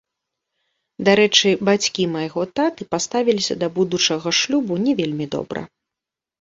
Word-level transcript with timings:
Дарэчы, 1.09 1.49
бацькі 1.69 2.07
майго 2.15 2.41
таты 2.61 2.89
паставіліся 2.95 3.61
да 3.61 3.67
будучага 3.79 4.27
шлюбу 4.41 4.81
не 4.89 4.99
вельмі 5.05 5.33
добра. 5.41 5.61